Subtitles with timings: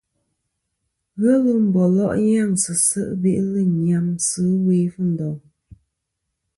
[1.19, 5.39] Ghelɨ mbòlo' nyaŋsɨ se' be'lɨ nyamsɨ ɨwe Fundong.